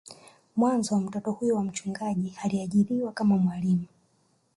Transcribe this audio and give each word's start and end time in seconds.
Mwanzoni 0.55 1.05
mtoto 1.05 1.31
huyo 1.31 1.55
wa 1.55 1.63
mchungaji 1.63 2.33
aliajiriwa 2.43 3.11
kama 3.11 3.37
mwalimu 3.37 3.85